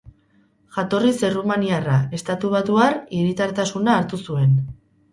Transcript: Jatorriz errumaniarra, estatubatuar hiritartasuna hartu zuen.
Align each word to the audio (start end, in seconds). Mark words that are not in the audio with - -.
Jatorriz 0.77 1.11
errumaniarra, 1.29 1.99
estatubatuar 2.21 2.99
hiritartasuna 3.21 3.99
hartu 4.03 4.25
zuen. 4.27 4.63